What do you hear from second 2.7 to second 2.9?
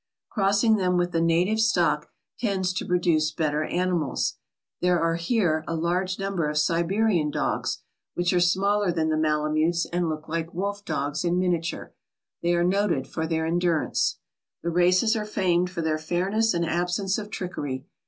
to